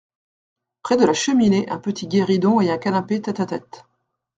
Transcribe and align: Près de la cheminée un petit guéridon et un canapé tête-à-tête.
Près 0.81 0.97
de 0.97 1.05
la 1.05 1.13
cheminée 1.13 1.69
un 1.69 1.77
petit 1.77 2.07
guéridon 2.07 2.59
et 2.59 2.71
un 2.71 2.79
canapé 2.79 3.21
tête-à-tête. 3.21 3.85